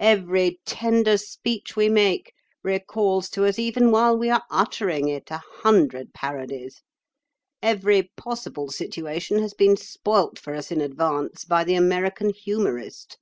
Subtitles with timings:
[0.00, 5.38] Every tender speech we make recalls to us even while we are uttering it a
[5.62, 6.82] hundred parodies.
[7.62, 13.16] Every possible situation has been spoilt for us in advance by the American humorist."